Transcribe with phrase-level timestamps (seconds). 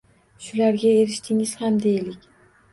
[0.45, 2.29] Shularga erishdingiz ham deylik.